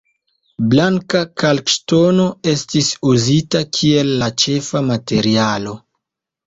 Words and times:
Blanka 0.69 1.21
kalkŝtono 1.43 2.25
estis 2.55 2.91
uzita 3.13 3.65
kiel 3.79 4.13
la 4.25 4.35
ĉefa 4.47 4.87
materialo. 4.93 5.81